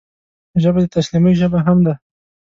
[0.61, 1.93] ژبه د تسلیمۍ ژبه هم ده